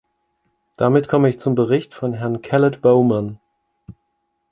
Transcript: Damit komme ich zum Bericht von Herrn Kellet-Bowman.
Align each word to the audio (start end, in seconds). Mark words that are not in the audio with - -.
Damit 0.77 1.07
komme 1.09 1.29
ich 1.29 1.37
zum 1.39 1.53
Bericht 1.53 1.93
von 1.93 2.13
Herrn 2.13 2.41
Kellet-Bowman. 2.41 3.39